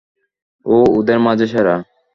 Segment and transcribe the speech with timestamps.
[0.65, 1.75] ও ওদের মাঝে সেরা।